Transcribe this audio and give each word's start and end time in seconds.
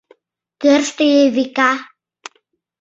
Тӧрштӧ, 0.59 1.05
Эвика! 1.23 1.71